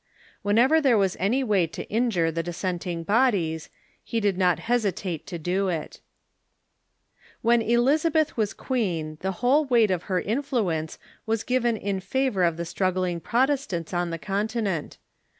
[0.41, 3.69] When ever there was any way to injure the dissenting bodies,
[4.03, 6.01] he did not hesitate to do it.
[7.43, 7.61] 294 THE MODKKN CHURCH When
[8.17, 12.57] Elizabeth was queen the whole weight of her influ ence was given in favor of
[12.57, 14.97] the struggling Protestants on the Continent.